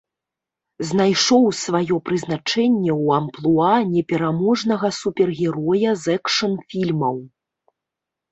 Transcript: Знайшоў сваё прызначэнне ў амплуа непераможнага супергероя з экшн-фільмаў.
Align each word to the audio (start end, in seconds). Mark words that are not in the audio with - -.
Знайшоў 0.91 1.43
сваё 1.63 1.95
прызначэнне 2.09 2.91
ў 3.03 3.19
амплуа 3.19 3.75
непераможнага 3.93 4.87
супергероя 5.01 5.91
з 6.05 6.15
экшн-фільмаў. 6.21 7.15